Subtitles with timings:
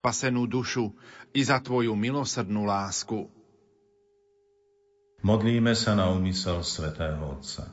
[0.00, 0.96] spasenú dušu
[1.36, 3.28] i za Tvoju milosrdnú lásku.
[5.20, 7.68] Modlíme sa na úmysel svätého Otca.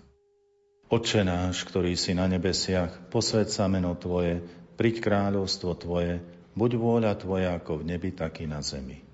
[0.92, 4.43] Oče náš, ktorý si na nebesiach, posved sa meno Tvoje,
[4.75, 6.19] priď kráľovstvo Tvoje,
[6.51, 9.07] buď vôľa Tvoja ako v nebi, tak i na zemi.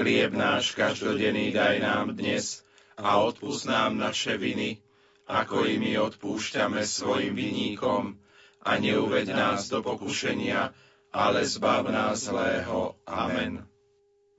[0.00, 2.64] Chlieb náš každodenný daj nám dnes
[2.96, 4.80] a odpúsť nám naše viny,
[5.28, 8.16] ako i my odpúšťame svojim viníkom
[8.64, 10.72] a neuved nás do pokušenia,
[11.12, 12.94] ale zbav nás zlého.
[13.06, 13.66] Amen.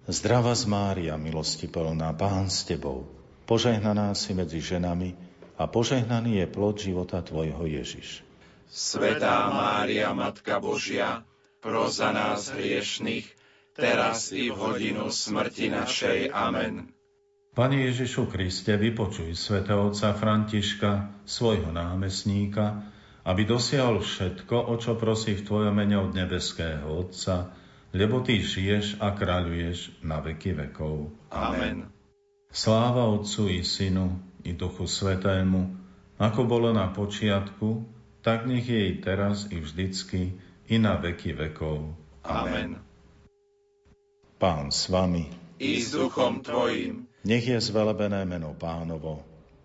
[0.08, 3.18] Zdravá z Mária, milosti plná, Pán s Tebou,
[3.48, 5.16] Požehnaná si medzi ženami
[5.56, 8.28] a požehnaný je plod života Tvojho Ježiš.
[8.68, 11.24] Svetá Mária, Matka Božia,
[11.64, 13.24] pro za nás hriešných,
[13.72, 16.36] teraz i v hodinu smrti našej.
[16.36, 16.92] Amen.
[17.56, 22.84] Pane Ježišu Kriste, vypočuj svätého otca Františka, svojho námestníka,
[23.28, 27.52] aby dosiahol všetko, o čo prosí v Tvojom mene od nebeského Otca,
[27.92, 31.12] lebo Ty žiješ a kráľuješ na veky vekov.
[31.28, 31.92] Amen.
[32.48, 34.16] Sláva Otcu i Synu
[34.48, 35.76] i Duchu Svetému,
[36.16, 37.84] ako bolo na počiatku,
[38.24, 40.40] tak nech je i teraz i vždycky
[40.72, 41.92] i na veky vekov.
[42.24, 42.80] Amen.
[44.40, 45.28] Pán s vami.
[45.60, 47.12] I s duchom Tvojim.
[47.28, 49.37] Nech je zvelebené meno Pánovo.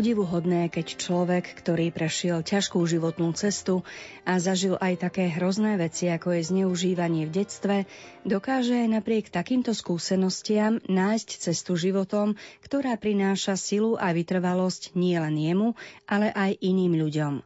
[0.00, 3.84] Obdivuhodné, keď človek, ktorý prešiel ťažkú životnú cestu
[4.24, 7.76] a zažil aj také hrozné veci, ako je zneužívanie v detstve,
[8.24, 15.68] dokáže aj napriek takýmto skúsenostiam nájsť cestu životom, ktorá prináša silu a vytrvalosť nielen jemu,
[16.08, 17.44] ale aj iným ľuďom.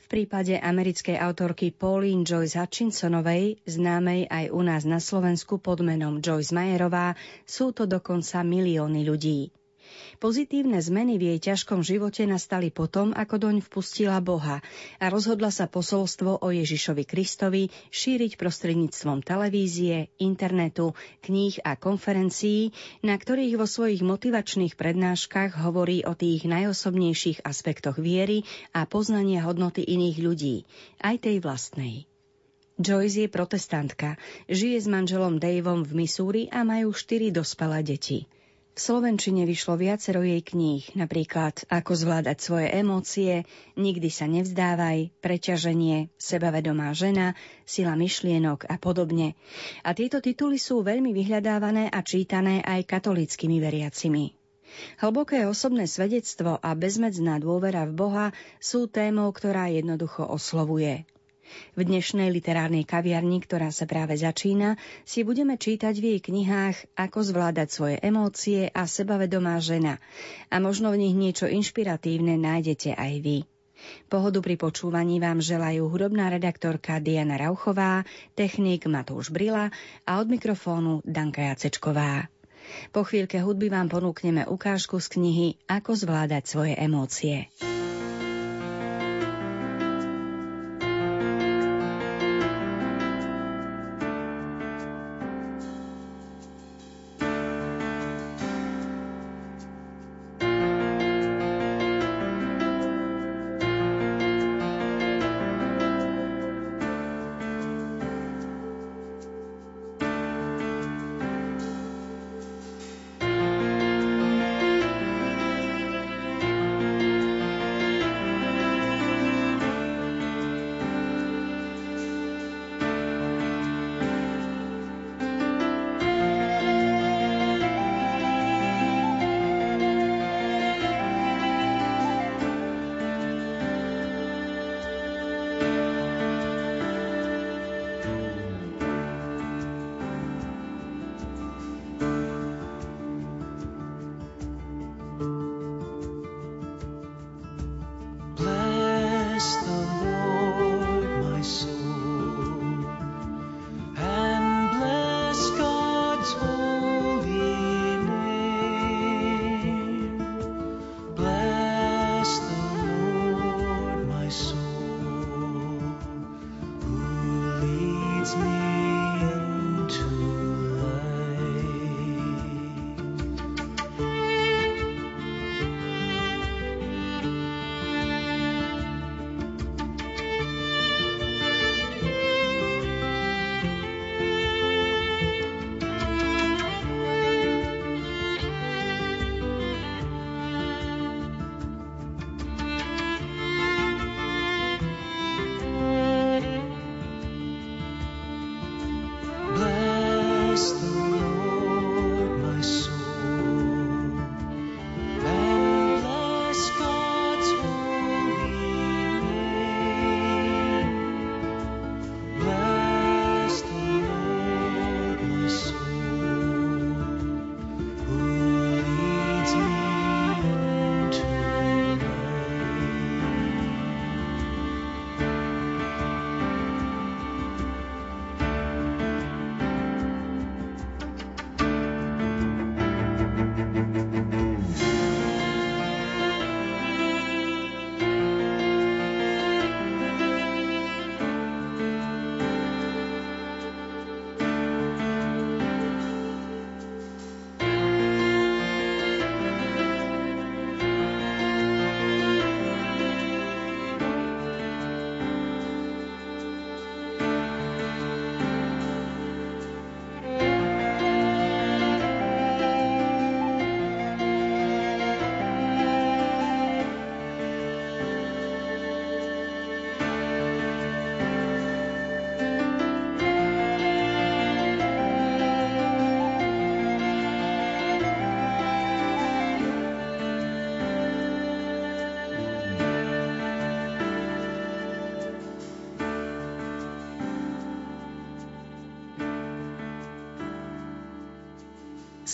[0.00, 6.24] V prípade americkej autorky Pauline Joyce Hutchinsonovej, známej aj u nás na Slovensku pod menom
[6.24, 7.12] Joyce Mayerová,
[7.44, 9.52] sú to dokonca milióny ľudí.
[10.18, 14.60] Pozitívne zmeny v jej ťažkom živote nastali potom, ako doň vpustila Boha
[14.98, 20.92] a rozhodla sa posolstvo o Ježišovi Kristovi šíriť prostredníctvom televízie, internetu,
[21.24, 28.44] kníh a konferencií, na ktorých vo svojich motivačných prednáškach hovorí o tých najosobnejších aspektoch viery
[28.76, 30.56] a poznania hodnoty iných ľudí,
[31.00, 32.10] aj tej vlastnej.
[32.80, 34.16] Joyce je protestantka,
[34.48, 38.24] žije s manželom Daveom v Missouri a majú štyri dospelé deti.
[38.80, 43.44] Slovenčine vyšlo viacero jej kníh, napríklad Ako zvládať svoje emócie,
[43.76, 47.36] Nikdy sa nevzdávaj, Preťaženie, Sebavedomá žena,
[47.68, 49.36] Sila myšlienok a podobne.
[49.84, 54.32] A tieto tituly sú veľmi vyhľadávané a čítané aj katolíckými veriacimi.
[55.04, 58.26] Hlboké osobné svedectvo a bezmedzná dôvera v Boha
[58.64, 61.04] sú témou, ktorá jednoducho oslovuje.
[61.74, 67.24] V dnešnej literárnej kaviarni, ktorá sa práve začína, si budeme čítať v jej knihách Ako
[67.24, 70.02] zvládať svoje emócie a sebavedomá žena.
[70.50, 73.38] A možno v nich niečo inšpiratívne nájdete aj vy.
[74.12, 78.04] Pohodu pri počúvaní vám želajú hudobná redaktorka Diana Rauchová,
[78.36, 79.72] technik Matúš Brila
[80.04, 82.28] a od mikrofónu Danka Jacečková.
[82.94, 87.50] Po chvíľke hudby vám ponúkneme ukážku z knihy Ako zvládať svoje emócie.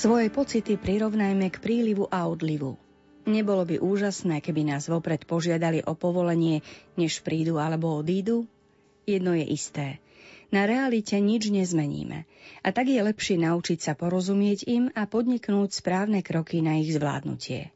[0.07, 2.79] Svoje pocity prirovnajme k prílivu a odlivu.
[3.27, 6.63] Nebolo by úžasné, keby nás vopred požiadali o povolenie,
[6.95, 8.47] než prídu alebo odídu?
[9.03, 9.99] Jedno je isté.
[10.55, 12.23] Na realite nič nezmeníme.
[12.63, 17.75] A tak je lepšie naučiť sa porozumieť im a podniknúť správne kroky na ich zvládnutie.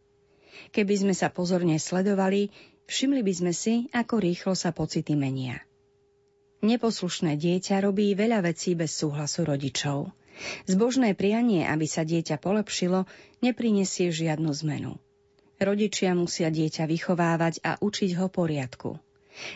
[0.71, 2.55] Keby sme sa pozorne sledovali,
[2.87, 5.59] všimli by sme si, ako rýchlo sa pocity menia.
[6.63, 10.15] Neposlušné dieťa robí veľa vecí bez súhlasu rodičov.
[10.65, 13.05] Zbožné prianie, aby sa dieťa polepšilo,
[13.45, 14.97] neprinesie žiadnu zmenu.
[15.61, 18.97] Rodičia musia dieťa vychovávať a učiť ho poriadku.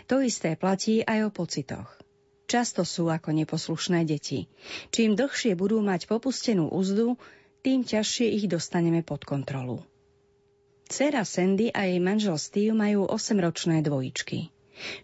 [0.09, 1.89] To isté platí aj o pocitoch.
[2.45, 4.45] Často sú ako neposlušné deti.
[4.93, 7.17] Čím dlhšie budú mať popustenú úzdu,
[7.65, 9.81] tým ťažšie ich dostaneme pod kontrolu.
[10.85, 14.53] Cera Sandy a jej manžel Steve majú 8-ročné dvojičky.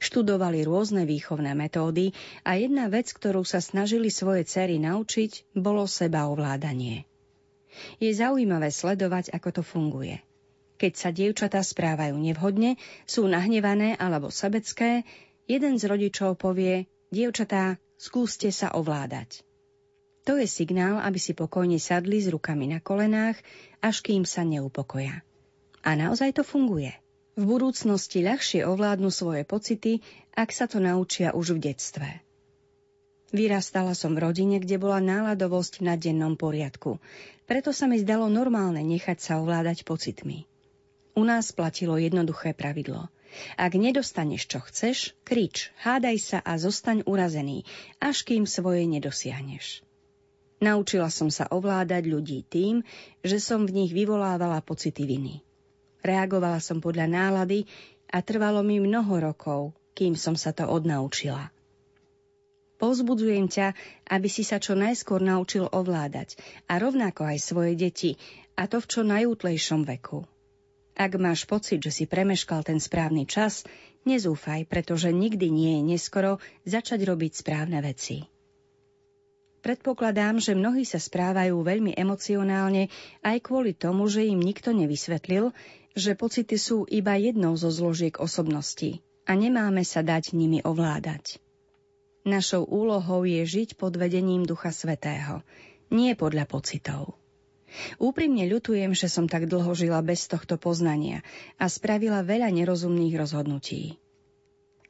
[0.02, 2.10] Študovali rôzne výchovné metódy
[2.42, 7.06] a jedna vec, ktorú sa snažili svoje cery naučiť, bolo seba ovládanie.
[8.02, 10.18] Je zaujímavé sledovať, ako to funguje.
[10.80, 15.04] Keď sa dievčatá správajú nevhodne, sú nahnevané alebo sebecké,
[15.44, 19.44] jeden z rodičov povie, dievčatá, skúste sa ovládať.
[20.28, 23.40] To je signál, aby si pokojne sadli s rukami na kolenách,
[23.80, 25.24] až kým sa neupokoja.
[25.80, 26.92] A naozaj to funguje.
[27.38, 30.02] V budúcnosti ľahšie ovládnu svoje pocity,
[30.34, 32.08] ak sa to naučia už v detstve.
[33.30, 36.98] Vyrastala som v rodine, kde bola náladovosť na dennom poriadku.
[37.46, 40.50] Preto sa mi zdalo normálne nechať sa ovládať pocitmi.
[41.14, 43.06] U nás platilo jednoduché pravidlo.
[43.54, 47.62] Ak nedostaneš, čo chceš, krič, hádaj sa a zostaň urazený,
[48.02, 49.86] až kým svoje nedosiahneš.
[50.58, 52.82] Naučila som sa ovládať ľudí tým,
[53.22, 55.46] že som v nich vyvolávala pocity viny.
[56.00, 57.68] Reagovala som podľa nálady
[58.10, 61.52] a trvalo mi mnoho rokov, kým som sa to odnaučila.
[62.80, 63.76] Povzbudzujem ťa,
[64.08, 68.16] aby si sa čo najskôr naučil ovládať a rovnako aj svoje deti,
[68.56, 70.24] a to v čo najútlejšom veku.
[70.96, 73.68] Ak máš pocit, že si premeškal ten správny čas,
[74.08, 78.24] nezúfaj, pretože nikdy nie je neskoro začať robiť správne veci.
[79.60, 82.88] Predpokladám, že mnohí sa správajú veľmi emocionálne
[83.20, 85.52] aj kvôli tomu, že im nikto nevysvetlil,
[85.94, 91.42] že pocity sú iba jednou zo zložiek osobnosti a nemáme sa dať nimi ovládať.
[92.26, 95.40] Našou úlohou je žiť pod vedením Ducha Svetého,
[95.88, 97.16] nie podľa pocitov.
[98.02, 101.22] Úprimne ľutujem, že som tak dlho žila bez tohto poznania
[101.56, 103.96] a spravila veľa nerozumných rozhodnutí.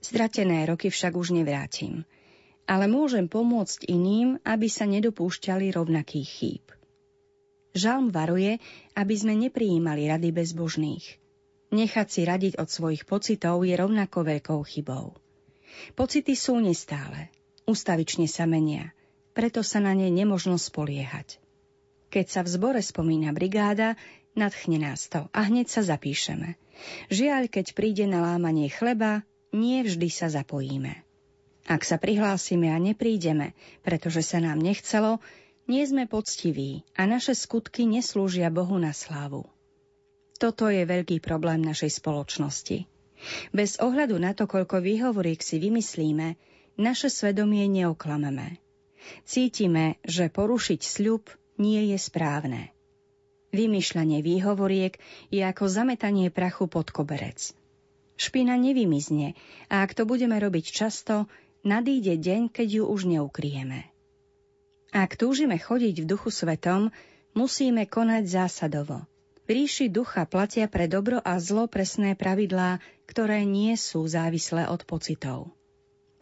[0.00, 2.09] Zdratené roky však už nevrátim,
[2.64, 6.64] ale môžem pomôcť iným, aby sa nedopúšťali rovnakých chýb.
[7.71, 8.59] Žalm varuje,
[8.99, 11.07] aby sme neprijímali rady bezbožných.
[11.71, 15.15] Nechať si radiť od svojich pocitov je rovnako veľkou chybou.
[15.95, 17.31] Pocity sú nestále.
[17.71, 18.91] Ustavične sa menia,
[19.31, 21.39] preto sa na ne nemožno spoliehať.
[22.11, 23.95] Keď sa v zbore spomína brigáda,
[24.35, 26.59] nadchne nás to a hneď sa zapíšeme.
[27.07, 29.23] Žiaľ, keď príde na lámanie chleba,
[29.55, 31.07] nie vždy sa zapojíme.
[31.71, 33.55] Ak sa prihlásime a neprídeme,
[33.87, 35.23] pretože sa nám nechcelo,
[35.71, 39.47] nie sme poctiví a naše skutky neslúžia Bohu na slávu.
[40.43, 42.91] Toto je veľký problém našej spoločnosti.
[43.55, 46.35] Bez ohľadu na to, koľko výhovoriek si vymyslíme,
[46.75, 48.59] naše svedomie neoklameme.
[49.23, 52.75] Cítime, že porušiť sľub nie je správne.
[53.53, 54.99] Vymýšľanie výhovoriek
[55.29, 57.53] je ako zametanie prachu pod koberec.
[58.17, 59.39] Špina nevymizne
[59.71, 61.29] a ak to budeme robiť často,
[61.62, 63.89] nadíde deň, keď ju už neukrieme.
[64.90, 66.90] Ak túžime chodiť v duchu svetom,
[67.38, 69.06] musíme konať zásadovo.
[69.50, 75.50] Ríši ducha platia pre dobro a zlo presné pravidlá, ktoré nie sú závislé od pocitov.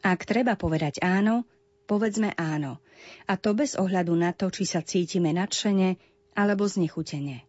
[0.00, 1.44] Ak treba povedať áno,
[1.84, 2.80] povedzme áno.
[3.28, 5.96] A to bez ohľadu na to, či sa cítime nadšene
[6.37, 7.44] alebo znechutene.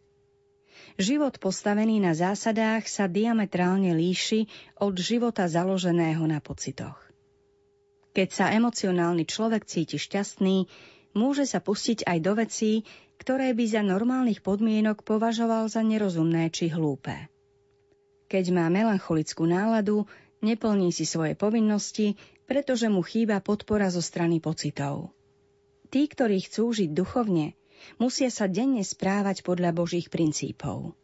[1.00, 4.48] Život postavený na zásadách sa diametrálne líši
[4.84, 7.00] od života založeného na pocitoch.
[8.12, 10.68] Keď sa emocionálny človek cíti šťastný,
[11.20, 12.88] môže sa pustiť aj do vecí,
[13.20, 17.28] ktoré by za normálnych podmienok považoval za nerozumné či hlúpe.
[18.32, 20.08] Keď má melancholickú náladu,
[20.40, 22.16] neplní si svoje povinnosti,
[22.48, 25.12] pretože mu chýba podpora zo strany pocitov.
[25.92, 27.60] Tí, ktorí chcú žiť duchovne,
[28.00, 30.96] musia sa denne správať podľa Božích princípov.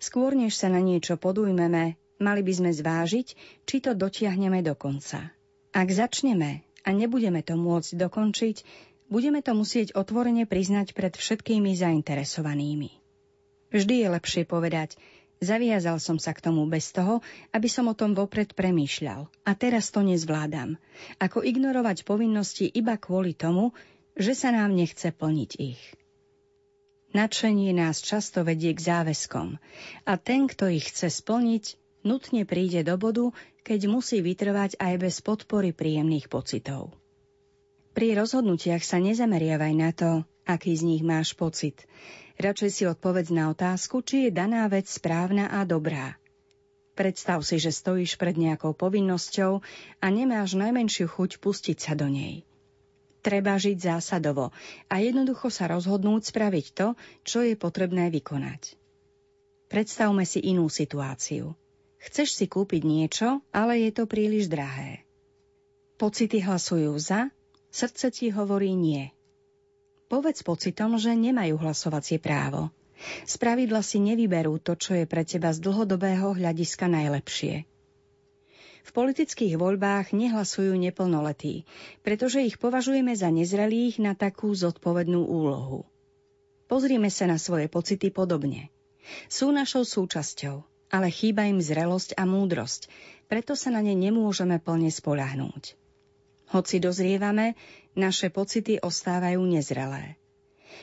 [0.00, 3.28] Skôr než sa na niečo podujmeme, mali by sme zvážiť,
[3.66, 5.34] či to dotiahneme do konca.
[5.72, 8.56] Ak začneme a nebudeme to môcť dokončiť,
[9.12, 12.96] budeme to musieť otvorene priznať pred všetkými zainteresovanými.
[13.68, 14.96] Vždy je lepšie povedať,
[15.44, 17.20] zaviazal som sa k tomu bez toho,
[17.52, 20.80] aby som o tom vopred premýšľal a teraz to nezvládam,
[21.20, 23.76] ako ignorovať povinnosti iba kvôli tomu,
[24.16, 25.82] že sa nám nechce plniť ich.
[27.12, 29.60] Nadšenie nás často vedie k záväzkom
[30.08, 31.76] a ten, kto ich chce splniť,
[32.08, 33.28] nutne príde do bodu,
[33.60, 37.01] keď musí vytrvať aj bez podpory príjemných pocitov.
[37.92, 41.84] Pri rozhodnutiach sa nezameriavaj na to, aký z nich máš pocit.
[42.40, 46.16] Radšej si odpovedz na otázku, či je daná vec správna a dobrá.
[46.96, 49.60] Predstav si, že stojíš pred nejakou povinnosťou
[50.00, 52.44] a nemáš najmenšiu chuť pustiť sa do nej.
[53.20, 54.50] Treba žiť zásadovo
[54.88, 58.74] a jednoducho sa rozhodnúť spraviť to, čo je potrebné vykonať.
[59.68, 61.56] Predstavme si inú situáciu.
[62.02, 65.06] Chceš si kúpiť niečo, ale je to príliš drahé.
[65.96, 67.30] Pocity hlasujú za,
[67.72, 69.10] srdce ti hovorí nie.
[70.12, 72.68] Povedz pocitom, že nemajú hlasovacie právo.
[73.24, 77.64] Spravidla si nevyberú to, čo je pre teba z dlhodobého hľadiska najlepšie.
[78.82, 81.64] V politických voľbách nehlasujú neplnoletí,
[82.04, 85.88] pretože ich považujeme za nezrelých na takú zodpovednú úlohu.
[86.66, 88.68] Pozrime sa na svoje pocity podobne.
[89.30, 90.62] Sú našou súčasťou,
[90.92, 92.90] ale chýba im zrelosť a múdrosť,
[93.30, 95.81] preto sa na ne nemôžeme plne spolahnúť.
[96.52, 97.56] Hoci dozrievame,
[97.96, 100.20] naše pocity ostávajú nezrelé.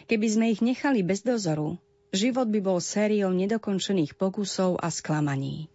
[0.09, 1.77] Keby sme ich nechali bez dozoru,
[2.09, 5.69] život by bol sériou nedokončených pokusov a sklamaní.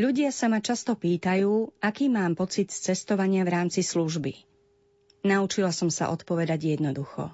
[0.00, 4.32] Ľudia sa ma často pýtajú, aký mám pocit z cestovania v rámci služby.
[5.22, 7.30] Naučila som sa odpovedať jednoducho.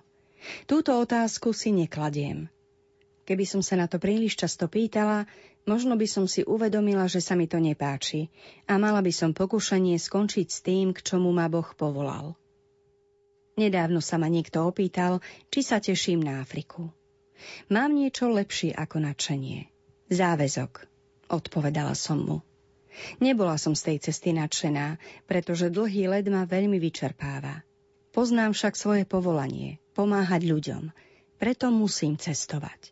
[0.68, 2.52] Túto otázku si nekladiem.
[3.24, 5.24] Keby som sa na to príliš často pýtala,
[5.68, 8.32] možno by som si uvedomila, že sa mi to nepáči
[8.68, 12.36] a mala by som pokušenie skončiť s tým, k čomu ma Boh povolal.
[13.60, 15.20] Nedávno sa ma niekto opýtal,
[15.52, 16.88] či sa teším na Afriku.
[17.72, 19.68] Mám niečo lepšie ako nadšenie.
[20.12, 20.88] Záväzok,
[21.28, 22.38] odpovedala som mu.
[23.22, 27.62] Nebola som z tej cesty nadšená, pretože dlhý led ma veľmi vyčerpáva.
[28.10, 30.90] Poznám však svoje povolanie, pomáhať ľuďom,
[31.38, 32.90] preto musím cestovať.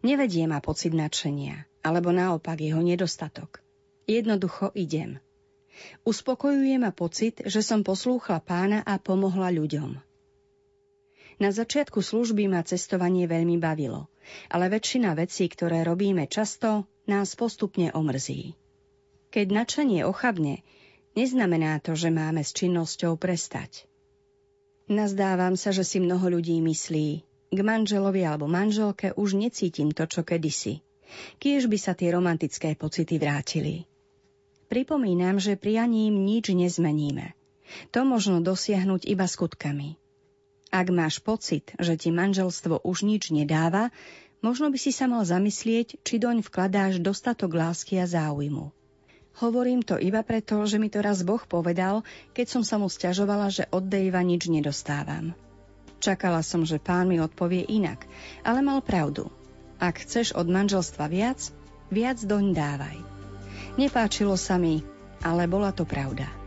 [0.00, 3.62] Nevedie ma pocit nadšenia, alebo naopak jeho nedostatok.
[4.08, 5.20] Jednoducho idem.
[6.02, 10.00] Uspokojuje ma pocit, že som poslúchla pána a pomohla ľuďom.
[11.38, 14.10] Na začiatku služby ma cestovanie veľmi bavilo,
[14.50, 18.58] ale väčšina vecí, ktoré robíme často, nás postupne omrzí.
[19.30, 20.66] Keď nadšenie ochabne,
[21.14, 23.86] neznamená to, že máme s činnosťou prestať.
[24.90, 27.08] Nazdávam sa, že si mnoho ľudí myslí,
[27.54, 30.82] k manželovi alebo manželke už necítim to, čo kedysi.
[31.40, 33.88] Kiež by sa tie romantické pocity vrátili.
[34.68, 37.32] Pripomínam, že prianím nič nezmeníme.
[37.96, 39.96] To možno dosiahnuť iba skutkami.
[40.68, 43.88] Ak máš pocit, že ti manželstvo už nič nedáva,
[44.44, 48.68] možno by si sa mal zamyslieť, či doň vkladáš dostatok lásky a záujmu.
[49.38, 52.02] Hovorím to iba preto, že mi to raz Boh povedal,
[52.34, 55.32] keď som sa mu stiažovala, že od Dejva nič nedostávam.
[56.02, 58.04] Čakala som, že pán mi odpovie inak,
[58.42, 59.30] ale mal pravdu.
[59.78, 61.38] Ak chceš od manželstva viac,
[61.90, 62.98] viac doň dávaj.
[63.78, 64.82] Nepáčilo sa mi,
[65.22, 66.37] ale bola to pravda.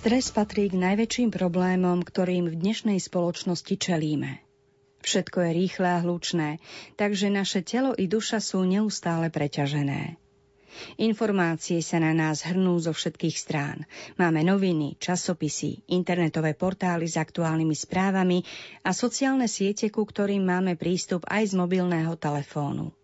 [0.00, 4.40] Stres patrí k najväčším problémom, ktorým v dnešnej spoločnosti čelíme.
[5.04, 6.56] Všetko je rýchle a hlučné,
[6.96, 10.16] takže naše telo i duša sú neustále preťažené.
[11.04, 13.84] Informácie sa na nás hrnú zo všetkých strán.
[14.16, 18.40] Máme noviny, časopisy, internetové portály s aktuálnymi správami
[18.80, 22.96] a sociálne siete, ku ktorým máme prístup aj z mobilného telefónu.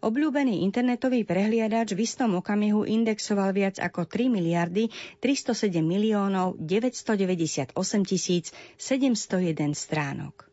[0.00, 4.88] Obľúbený internetový prehliadač v istom okamihu indexoval viac ako 3 miliardy
[5.20, 7.76] 307 miliónov 998
[8.08, 8.48] tisíc
[8.80, 10.48] 701 stránok.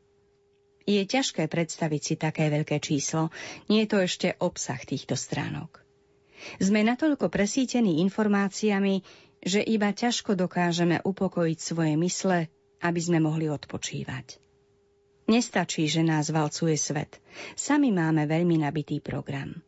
[0.84, 3.32] Je ťažké predstaviť si také veľké číslo,
[3.72, 5.80] nie je to ešte obsah týchto stránok.
[6.60, 9.04] Sme natoľko presítení informáciami,
[9.44, 12.52] že iba ťažko dokážeme upokojiť svoje mysle,
[12.84, 14.47] aby sme mohli odpočívať.
[15.28, 17.20] Nestačí, že nás valcuje svet.
[17.60, 19.60] Sami máme veľmi nabitý program.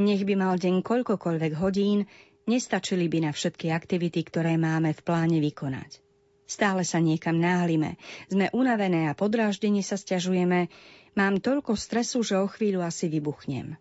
[0.00, 2.08] Nech by mal deň koľkokoľvek hodín,
[2.48, 6.00] nestačili by na všetky aktivity, ktoré máme v pláne vykonať.
[6.48, 8.00] Stále sa niekam náhlime,
[8.32, 10.72] sme unavené a podráždenie sa stiažujeme,
[11.12, 13.76] mám toľko stresu, že o chvíľu asi vybuchnem.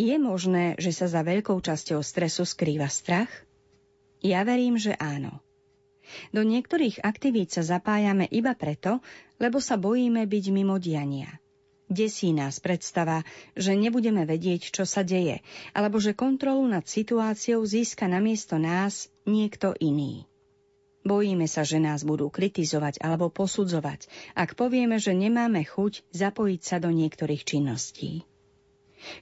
[0.00, 3.28] Je možné, že sa za veľkou časťou stresu skrýva strach?
[4.24, 5.44] Ja verím, že áno.
[6.30, 9.00] Do niektorých aktivít sa zapájame iba preto,
[9.38, 11.40] lebo sa bojíme byť mimo diania.
[11.86, 13.22] Desí nás predstava,
[13.54, 15.38] že nebudeme vedieť, čo sa deje,
[15.70, 20.26] alebo že kontrolu nad situáciou získa namiesto nás niekto iný.
[21.06, 26.82] Bojíme sa, že nás budú kritizovať alebo posudzovať, ak povieme, že nemáme chuť zapojiť sa
[26.82, 28.26] do niektorých činností.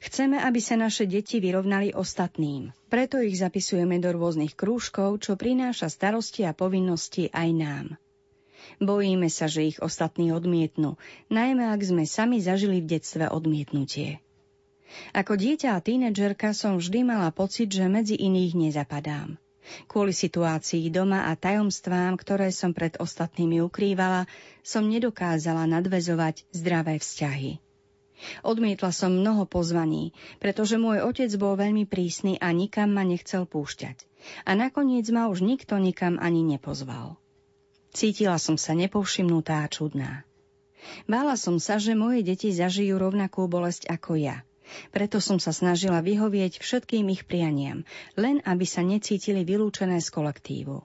[0.01, 2.73] Chceme, aby sa naše deti vyrovnali ostatným.
[2.88, 7.87] Preto ich zapisujeme do rôznych krúžkov, čo prináša starosti a povinnosti aj nám.
[8.81, 10.97] Bojíme sa, že ich ostatní odmietnú,
[11.29, 14.25] najmä ak sme sami zažili v detstve odmietnutie.
[15.12, 19.37] Ako dieťa a tínedžerka som vždy mala pocit, že medzi iných nezapadám.
[19.88, 24.29] Kvôli situácii doma a tajomstvám, ktoré som pred ostatnými ukrývala,
[24.61, 27.64] som nedokázala nadvezovať zdravé vzťahy.
[28.43, 34.05] Odmietla som mnoho pozvaní, pretože môj otec bol veľmi prísny a nikam ma nechcel púšťať.
[34.49, 37.21] A nakoniec ma už nikto nikam ani nepozval.
[37.95, 40.27] Cítila som sa nepovšimnutá a čudná.
[41.07, 44.43] Bála som sa, že moje deti zažijú rovnakú bolesť ako ja.
[44.91, 47.85] Preto som sa snažila vyhovieť všetkým ich prianiam,
[48.17, 50.77] len aby sa necítili vylúčené z kolektívu.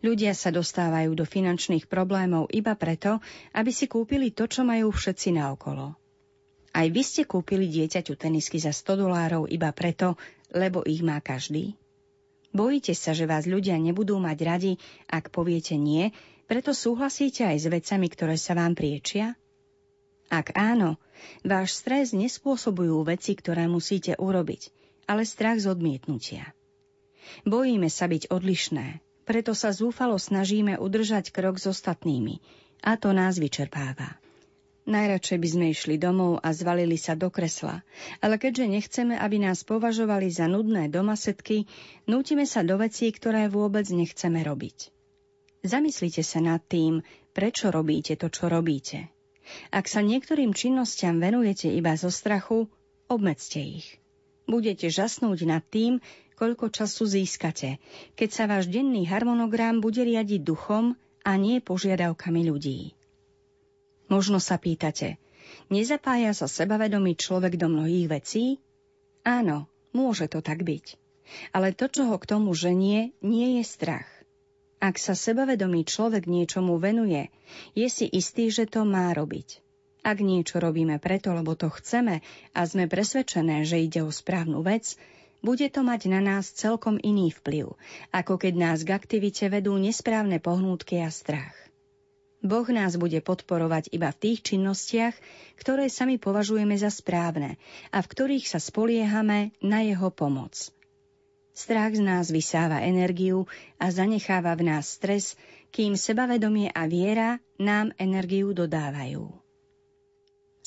[0.00, 3.18] Ľudia sa dostávajú do finančných problémov iba preto,
[3.56, 6.05] aby si kúpili to, čo majú všetci naokolo.
[6.76, 10.20] Aj vy ste kúpili dieťaťu tenisky za 100 dolárov iba preto,
[10.52, 11.72] lebo ich má každý?
[12.52, 14.72] Bojíte sa, že vás ľudia nebudú mať radi,
[15.08, 16.12] ak poviete nie,
[16.44, 19.40] preto súhlasíte aj s vecami, ktoré sa vám priečia?
[20.28, 21.00] Ak áno,
[21.40, 24.68] váš stres nespôsobujú veci, ktoré musíte urobiť,
[25.08, 26.52] ale strach z odmietnutia.
[27.48, 32.44] Bojíme sa byť odlišné, preto sa zúfalo snažíme udržať krok s ostatnými
[32.84, 34.20] a to nás vyčerpáva.
[34.86, 37.82] Najradšej by sme išli domov a zvalili sa do kresla,
[38.22, 41.66] ale keďže nechceme, aby nás považovali za nudné domasetky,
[42.06, 44.94] nútime sa do vecí, ktoré vôbec nechceme robiť.
[45.66, 47.02] Zamyslite sa nad tým,
[47.34, 49.10] prečo robíte to, čo robíte.
[49.74, 52.70] Ak sa niektorým činnostiam venujete iba zo strachu,
[53.10, 53.98] obmedzte ich.
[54.46, 55.98] Budete žasnúť nad tým,
[56.38, 57.82] koľko času získate,
[58.14, 60.94] keď sa váš denný harmonogram bude riadiť duchom
[61.26, 62.94] a nie požiadavkami ľudí.
[64.06, 65.18] Možno sa pýtate,
[65.66, 68.44] nezapája sa sebavedomý človek do mnohých vecí?
[69.26, 70.94] Áno, môže to tak byť.
[71.50, 74.06] Ale to, čo ho k tomu ženie, nie je strach.
[74.78, 77.34] Ak sa sebavedomý človek niečomu venuje,
[77.74, 79.58] je si istý, že to má robiť.
[80.06, 82.22] Ak niečo robíme preto, lebo to chceme
[82.54, 84.94] a sme presvedčené, že ide o správnu vec,
[85.42, 87.74] bude to mať na nás celkom iný vplyv,
[88.14, 91.65] ako keď nás k aktivite vedú nesprávne pohnútky a strach.
[92.44, 95.16] Boh nás bude podporovať iba v tých činnostiach,
[95.56, 97.56] ktoré sami považujeme za správne
[97.90, 100.52] a v ktorých sa spoliehame na jeho pomoc.
[101.56, 103.48] Strach z nás vysáva energiu
[103.80, 105.40] a zanecháva v nás stres,
[105.72, 109.32] kým sebavedomie a viera nám energiu dodávajú.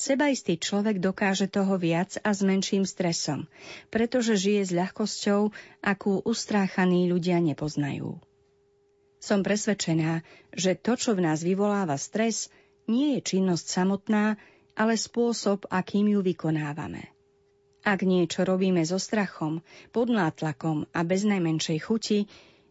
[0.00, 3.46] Sebaistý človek dokáže toho viac a s menším stresom,
[3.92, 5.52] pretože žije s ľahkosťou,
[5.84, 8.16] akú ustráchaní ľudia nepoznajú.
[9.20, 10.24] Som presvedčená,
[10.56, 12.48] že to, čo v nás vyvoláva stres,
[12.88, 14.40] nie je činnosť samotná,
[14.72, 17.12] ale spôsob, akým ju vykonávame.
[17.84, 19.60] Ak niečo robíme so strachom,
[19.92, 22.18] pod nátlakom a bez najmenšej chuti,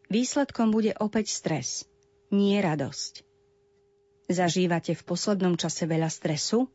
[0.09, 1.85] výsledkom bude opäť stres,
[2.33, 3.25] nie radosť.
[4.29, 6.69] Zažívate v poslednom čase veľa stresu?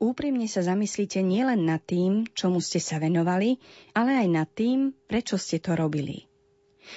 [0.00, 3.60] Úprimne sa zamyslite nielen nad tým, čomu ste sa venovali,
[3.92, 6.29] ale aj nad tým, prečo ste to robili.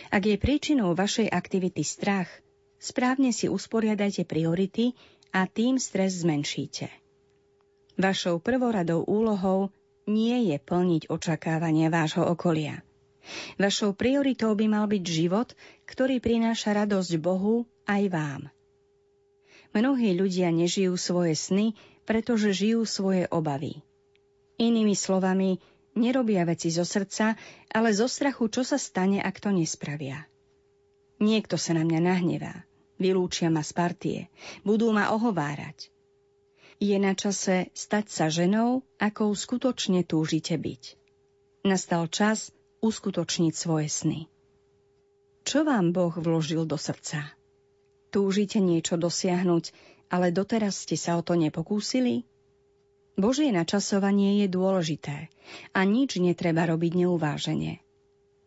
[0.09, 2.29] Ak je príčinou vašej aktivity strach,
[2.79, 4.95] správne si usporiadajte priority
[5.33, 6.87] a tým stres zmenšíte.
[7.97, 9.69] Vašou prvoradou úlohou
[10.09, 12.81] nie je plniť očakávania vášho okolia.
[13.55, 15.55] Vašou prioritou by mal byť život,
[15.87, 18.41] ktorý prináša radosť Bohu aj vám.
[19.73, 23.79] Mnohí ľudia nežijú svoje sny, pretože žijú svoje obavy.
[24.59, 25.57] Inými slovami,
[25.95, 27.37] nerobia veci zo srdca,
[27.69, 30.25] ale zo strachu, čo sa stane, ak to nespravia.
[31.21, 32.65] Niekto sa na mňa nahnevá,
[32.97, 34.19] vylúčia ma z partie,
[34.65, 35.93] budú ma ohovárať.
[36.83, 40.99] Je na čase stať sa ženou, akou skutočne túžite byť.
[41.63, 42.51] Nastal čas
[42.83, 44.21] uskutočniť svoje sny.
[45.47, 47.31] Čo vám Boh vložil do srdca?
[48.11, 49.71] Túžite niečo dosiahnuť,
[50.11, 52.27] ale doteraz ste sa o to nepokúsili?
[53.13, 55.29] Božie načasovanie je dôležité
[55.69, 57.83] a nič netreba robiť neuvážene.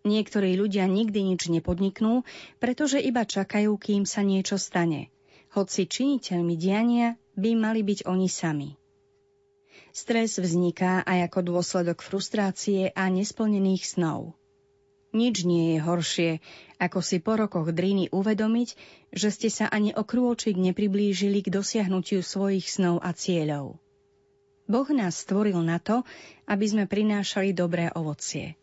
[0.06, 2.26] Niektorí ľudia nikdy nič nepodniknú,
[2.58, 5.10] pretože iba čakajú, kým sa niečo stane,
[5.54, 8.70] hoci činiteľmi diania by mali byť oni sami.
[9.94, 14.34] Stres vzniká aj ako dôsledok frustrácie a nesplnených snov.
[15.16, 16.30] Nič nie je horšie,
[16.82, 18.68] ako si po rokoch dríny uvedomiť,
[19.14, 23.80] že ste sa ani o krôčik nepriblížili k dosiahnutiu svojich snov a cieľov.
[24.66, 26.02] Boh nás stvoril na to,
[26.50, 28.58] aby sme prinášali dobré ovocie.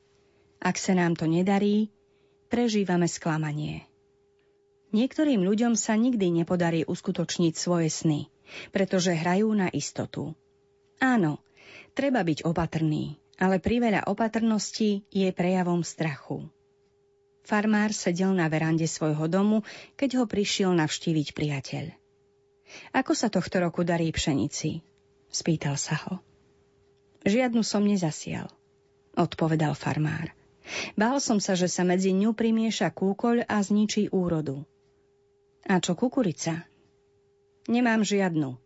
[0.60, 1.92] Ak sa nám to nedarí,
[2.52, 3.88] prežívame sklamanie.
[4.94, 8.30] Niektorým ľuďom sa nikdy nepodarí uskutočniť svoje sny,
[8.70, 10.38] pretože hrajú na istotu.
[11.02, 11.42] Áno,
[11.98, 16.46] treba byť opatrný, ale priveľa opatrnosti je prejavom strachu.
[17.44, 19.68] Farmár sedel na verande svojho domu,
[20.00, 21.86] keď ho prišiel navštíviť priateľ.
[22.96, 24.93] Ako sa tohto roku darí pšenici?
[25.34, 26.22] Spýtal sa ho.
[27.26, 28.54] Žiadnu som nezasial,
[29.18, 30.30] odpovedal farmár.
[30.94, 34.62] Bál som sa, že sa medzi ňu primieša kúkoľ a zničí úrodu.
[35.66, 36.70] A čo kukurica?
[37.66, 38.60] Nemám žiadnu,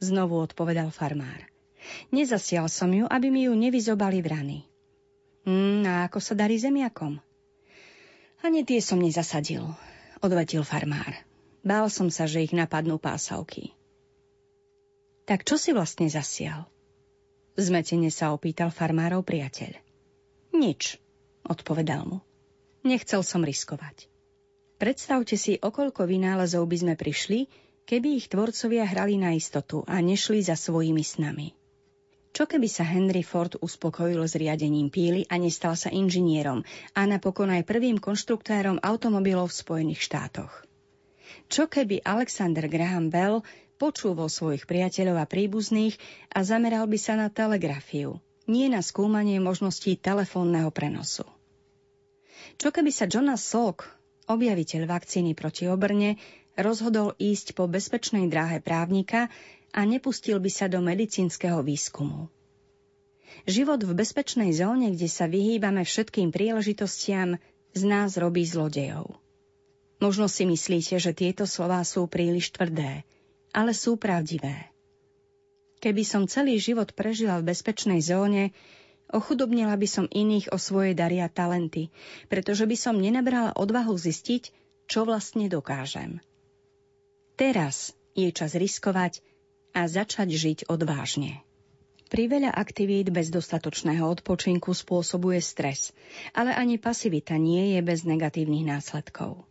[0.00, 1.44] znovu odpovedal farmár.
[2.10, 4.64] Nezasial som ju, aby mi ju nevyzobali vrany.
[5.46, 7.20] Hmm, a ako sa darí zemiakom?
[8.42, 9.62] Ani tie som nezasadil,
[10.24, 11.12] odvetil farmár.
[11.66, 13.74] Bál som sa, že ich napadnú pásavky.
[15.26, 16.70] Tak čo si vlastne zasial?
[17.58, 19.74] Zmetene sa opýtal farmárov priateľ.
[20.54, 21.02] Nič,
[21.42, 22.18] odpovedal mu.
[22.86, 24.06] Nechcel som riskovať.
[24.78, 27.50] Predstavte si, okoľko vynálezov by sme prišli,
[27.90, 31.50] keby ich tvorcovia hrali na istotu a nešli za svojimi snami.
[32.30, 36.62] Čo keby sa Henry Ford uspokojil s riadením píly a nestal sa inžinierom
[36.94, 40.52] a napokon aj prvým konštruktérom automobilov v Spojených štátoch?
[41.48, 43.40] Čo keby Alexander Graham Bell
[43.76, 45.96] počúval svojich priateľov a príbuzných
[46.32, 51.24] a zameral by sa na telegrafiu, nie na skúmanie možností telefónneho prenosu?
[52.56, 53.84] Čo keby sa Jonas Salk,
[54.26, 56.16] objaviteľ vakcíny proti obrne,
[56.56, 59.28] rozhodol ísť po bezpečnej dráhe právnika
[59.76, 62.32] a nepustil by sa do medicínskeho výskumu.
[63.44, 67.36] Život v bezpečnej zóne, kde sa vyhýbame všetkým príležitostiam,
[67.76, 69.20] z nás robí zlodejov.
[70.00, 73.04] Možno si myslíte, že tieto slová sú príliš tvrdé,
[73.52, 74.70] ale sú pravdivé.
[75.76, 78.56] Keby som celý život prežila v bezpečnej zóne,
[79.12, 81.92] ochudobnila by som iných o svoje dary a talenty,
[82.26, 84.50] pretože by som nenabrala odvahu zistiť,
[84.88, 86.18] čo vlastne dokážem.
[87.36, 89.20] Teraz je čas riskovať
[89.76, 91.44] a začať žiť odvážne.
[92.06, 95.90] Priveľa aktivít bez dostatočného odpočinku spôsobuje stres,
[96.32, 99.42] ale ani pasivita nie je bez negatívnych následkov.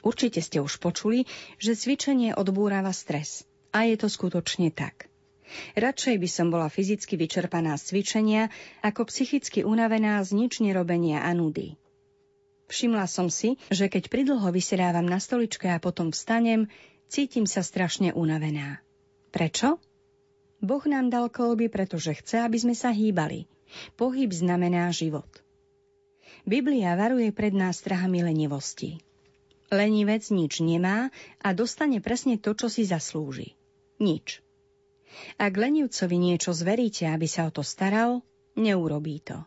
[0.00, 1.28] Určite ste už počuli,
[1.60, 3.44] že cvičenie odbúrava stres.
[3.70, 5.10] A je to skutočne tak.
[5.74, 8.42] Radšej by som bola fyzicky vyčerpaná z cvičenia,
[8.86, 11.74] ako psychicky unavená z nič nerobenia a nudy.
[12.70, 16.70] Všimla som si, že keď pridlho vysedávam na stoličke a potom vstanem,
[17.10, 18.78] cítim sa strašne unavená.
[19.34, 19.82] Prečo?
[20.62, 23.50] Boh nám dal kolby, pretože chce, aby sme sa hýbali.
[23.98, 25.26] Pohyb znamená život.
[26.46, 29.02] Biblia varuje pred nás strahami lenivosti.
[29.70, 33.54] Lenivec nič nemá a dostane presne to, čo si zaslúži.
[34.02, 34.42] Nič.
[35.38, 38.26] Ak lenivcovi niečo zveríte, aby sa o to staral,
[38.58, 39.46] neurobí to.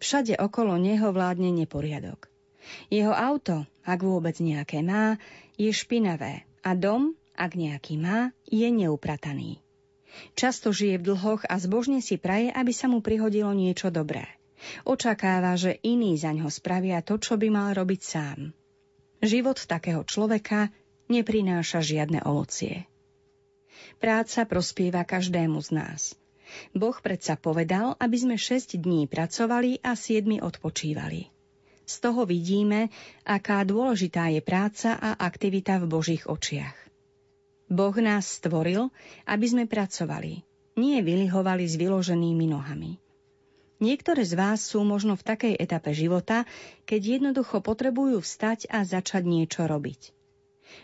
[0.00, 2.28] Všade okolo neho vládne neporiadok.
[2.92, 5.16] Jeho auto, ak vôbec nejaké má,
[5.56, 9.58] je špinavé a dom, ak nejaký má, je neuprataný.
[10.36, 14.28] Často žije v dlhoch a zbožne si praje, aby sa mu prihodilo niečo dobré.
[14.84, 18.52] Očakáva, že iní za ňo spravia to, čo by mal robiť sám.
[19.22, 20.74] Život takého človeka
[21.06, 22.90] neprináša žiadne ovocie.
[24.02, 26.02] Práca prospieva každému z nás.
[26.74, 31.30] Boh predsa povedal, aby sme 6 dní pracovali a 7 odpočívali.
[31.82, 32.90] Z toho vidíme,
[33.26, 36.76] aká dôležitá je práca a aktivita v Božích očiach.
[37.72, 38.92] Boh nás stvoril,
[39.24, 40.44] aby sme pracovali,
[40.76, 43.01] nie vylihovali s vyloženými nohami.
[43.82, 46.46] Niektoré z vás sú možno v takej etape života,
[46.86, 50.14] keď jednoducho potrebujú vstať a začať niečo robiť.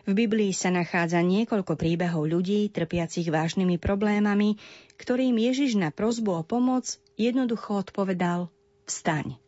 [0.05, 4.59] V Biblii sa nachádza niekoľko príbehov ľudí trpiacich vážnymi problémami,
[4.99, 8.51] ktorým Ježiš na prozbu o pomoc jednoducho odpovedal
[8.91, 9.39] Vstaň.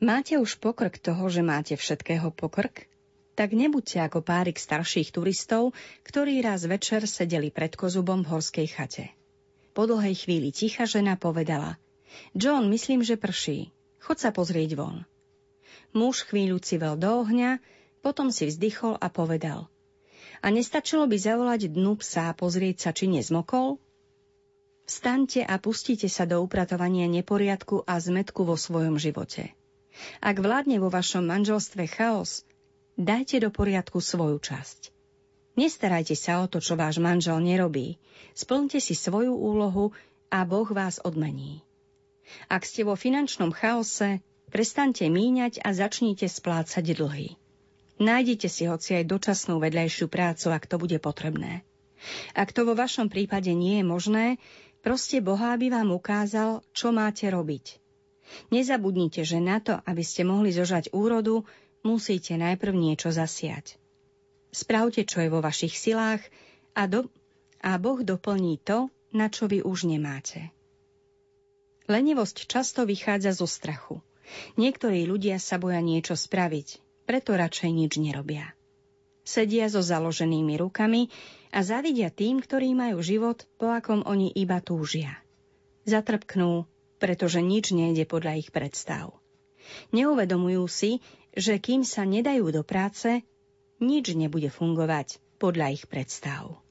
[0.00, 2.88] Máte už pokrk toho, že máte všetkého pokrk?
[3.32, 5.72] tak nebuďte ako párik starších turistov,
[6.04, 9.08] ktorí raz večer sedeli pred kozubom v horskej chate.
[9.72, 11.80] Po dlhej chvíli ticha žena povedala
[12.34, 13.72] John, myslím, že prší.
[14.02, 15.04] Chod sa pozrieť von.
[15.92, 17.60] Muž chvíľu civel do ohňa,
[18.00, 19.68] potom si vzdychol a povedal
[20.42, 23.78] A nestačilo by zavolať dnu psa a pozrieť sa, či nezmokol?
[24.88, 29.54] Vstaňte a pustite sa do upratovania neporiadku a zmetku vo svojom živote.
[30.18, 32.42] Ak vládne vo vašom manželstve chaos,
[32.92, 34.92] Dajte do poriadku svoju časť.
[35.56, 37.96] Nestarajte sa o to, čo váš manžel nerobí.
[38.36, 39.96] Splňte si svoju úlohu
[40.28, 41.64] a Boh vás odmení.
[42.48, 44.20] Ak ste vo finančnom chaose,
[44.52, 47.40] prestante míňať a začnite splácať dlhy.
[48.02, 51.64] Nájdite si hoci aj dočasnú vedľajšiu prácu, ak to bude potrebné.
[52.34, 54.26] Ak to vo vašom prípade nie je možné,
[54.82, 57.78] proste Boha, aby vám ukázal, čo máte robiť.
[58.50, 61.46] Nezabudnite, že na to, aby ste mohli zožať úrodu,
[61.86, 63.78] musíte najprv niečo zasiať.
[64.52, 66.20] Spravte, čo je vo vašich silách
[66.76, 67.08] a, do,
[67.64, 70.52] a Boh doplní to, na čo vy už nemáte.
[71.90, 73.98] Lenivosť často vychádza zo strachu.
[74.54, 78.54] Niektorí ľudia sa boja niečo spraviť, preto radšej nič nerobia.
[79.22, 81.10] Sedia so založenými rukami
[81.54, 85.18] a zavidia tým, ktorí majú život, po akom oni iba túžia.
[85.86, 86.66] Zatrpknú,
[87.02, 89.18] pretože nič nejde podľa ich predstav.
[89.90, 91.02] Neuvedomujú si,
[91.34, 93.26] že kým sa nedajú do práce,
[93.82, 96.61] nič nebude fungovať podľa ich predstav.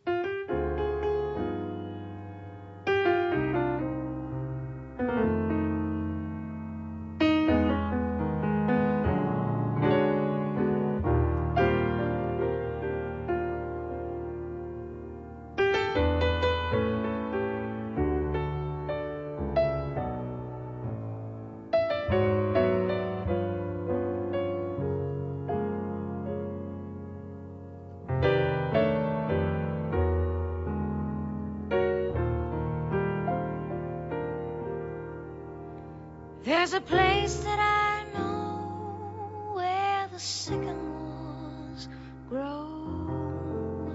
[40.21, 41.88] Sycamores
[42.29, 43.91] grow.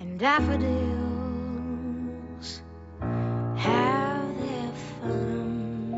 [0.00, 1.42] And daffodils
[3.56, 5.92] have their fun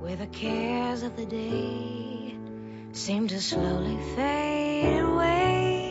[0.00, 2.36] where the cares of the day
[2.92, 5.82] seem to slowly fade away.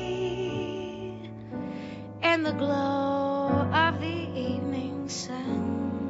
[2.23, 6.00] In the glow of the evening sun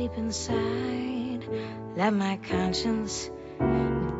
[0.00, 1.44] deep inside,
[1.94, 3.30] let my conscience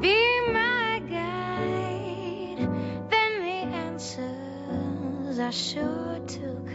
[0.03, 2.69] be my guide,
[3.09, 6.70] then the answers are sure to come.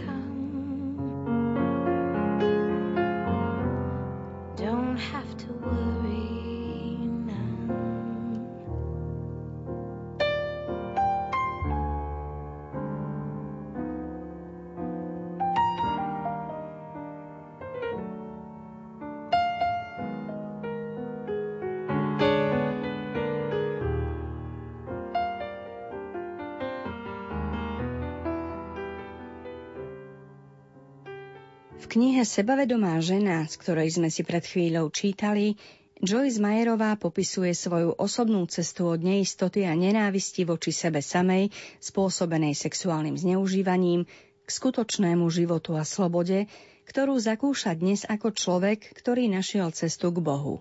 [31.96, 35.56] Knihe Sebavedomá žena, z ktorej sme si pred chvíľou čítali,
[36.04, 43.16] Joyce Mayerová popisuje svoju osobnú cestu od neistoty a nenávisti voči sebe samej, spôsobenej sexuálnym
[43.16, 44.04] zneužívaním,
[44.44, 46.52] k skutočnému životu a slobode,
[46.84, 50.60] ktorú zakúša dnes ako človek, ktorý našiel cestu k Bohu.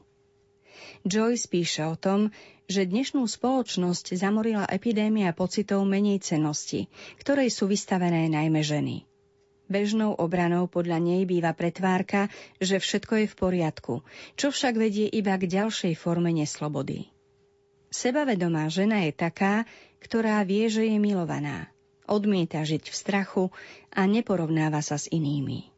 [1.02, 2.30] Joyce píše o tom,
[2.70, 6.86] že dnešnú spoločnosť zamorila epidémia pocitov menej cenosti,
[7.18, 9.02] ktorej sú vystavené najmä ženy.
[9.64, 12.28] Bežnou obranou podľa nej býva pretvárka,
[12.60, 13.94] že všetko je v poriadku,
[14.36, 17.08] čo však vedie iba k ďalšej forme neslobody.
[17.88, 19.64] Sebavedomá žena je taká,
[20.02, 21.70] ktorá vie, že je milovaná.
[22.04, 23.44] Odmieta žiť v strachu
[23.94, 25.72] a neporovnáva sa s inými.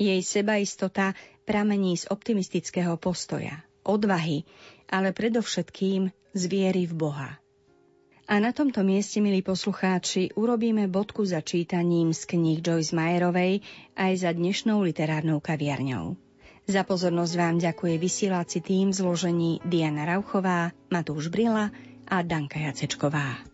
[0.00, 1.14] Jej sebaistota
[1.46, 4.42] pramení z optimistického postoja, odvahy,
[4.90, 7.41] ale predovšetkým z viery v Boha.
[8.30, 13.66] A na tomto mieste, milí poslucháči, urobíme bodku za čítaním z kníh Joyce Mayerovej
[13.98, 16.14] aj za dnešnou literárnou kaviarňou.
[16.62, 21.74] Za pozornosť vám ďakuje vysielací tým zložení Diana Rauchová, Matúš Brila
[22.06, 23.51] a Danka Jacečková.